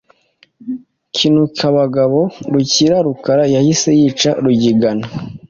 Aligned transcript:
Kinukabagabo 1.15 2.19
Rukiri, 2.53 2.97
Rukara 3.05 3.43
yahise 3.55 3.89
yica 3.99 4.31
Rugigana 4.43 5.05